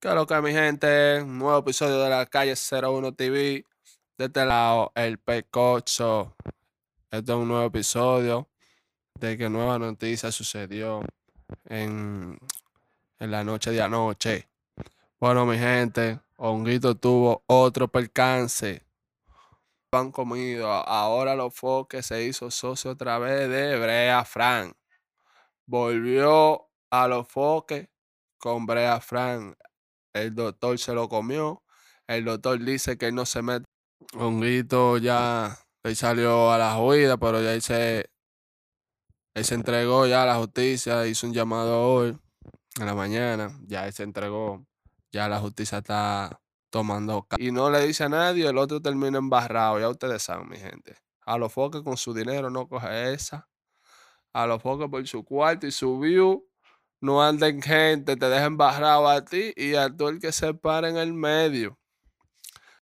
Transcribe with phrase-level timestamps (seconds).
[0.00, 1.20] ¿Qué es lo que mi gente?
[1.20, 3.66] Un nuevo episodio de la calle 01 TV.
[4.16, 6.34] De este lado, el Pecocho.
[7.10, 8.48] Este es un nuevo episodio
[9.16, 11.02] de que nueva noticia sucedió
[11.66, 12.38] en,
[13.18, 14.48] en la noche de anoche.
[15.20, 18.82] Bueno, mi gente, Honguito tuvo otro percance.
[19.92, 20.72] Han comido.
[20.72, 24.74] Ahora los foques se hizo socio otra vez de Brea Frank.
[25.66, 27.90] Volvió a los foques
[28.38, 29.58] con Brea Frank
[30.12, 31.62] el doctor se lo comió.
[32.06, 33.66] El doctor dice que él no se mete.
[34.14, 38.10] Honguito ya él salió a la huida, pero ya se,
[39.34, 42.18] él se entregó ya a la justicia, hizo un llamado hoy,
[42.78, 44.66] en la mañana, ya él se entregó,
[45.12, 46.40] ya la justicia está
[46.70, 50.56] tomando y no le dice a nadie, el otro termina embarrado, ya ustedes saben, mi
[50.56, 50.96] gente.
[51.26, 53.48] A los foques con su dinero no coge esa.
[54.32, 56.49] A los foques por su cuarto y su view
[57.00, 60.88] no anden gente, te dejen barrado a ti y a todo el que se para
[60.88, 61.79] en el medio.